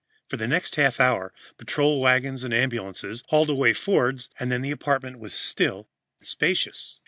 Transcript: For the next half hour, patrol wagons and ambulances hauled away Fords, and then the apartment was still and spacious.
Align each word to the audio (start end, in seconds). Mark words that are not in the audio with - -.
For 0.27 0.35
the 0.37 0.47
next 0.47 0.77
half 0.77 0.99
hour, 0.99 1.31
patrol 1.59 2.01
wagons 2.01 2.43
and 2.43 2.55
ambulances 2.55 3.23
hauled 3.27 3.51
away 3.51 3.73
Fords, 3.73 4.31
and 4.39 4.51
then 4.51 4.63
the 4.63 4.71
apartment 4.71 5.19
was 5.19 5.31
still 5.35 5.89
and 6.17 6.25
spacious. 6.27 6.99